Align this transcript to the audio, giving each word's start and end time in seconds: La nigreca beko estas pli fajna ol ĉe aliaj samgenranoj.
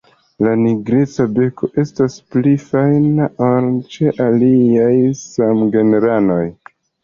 La 0.45 0.51
nigreca 0.61 1.25
beko 1.35 1.69
estas 1.83 2.15
pli 2.37 2.55
fajna 2.65 3.29
ol 3.51 3.69
ĉe 3.95 4.17
aliaj 4.29 4.91
samgenranoj. 5.25 6.45